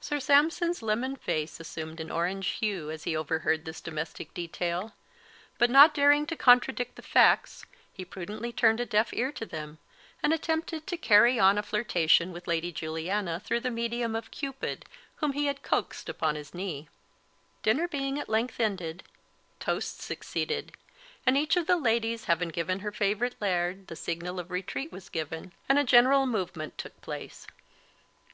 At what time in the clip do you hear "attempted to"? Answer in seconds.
10.32-10.96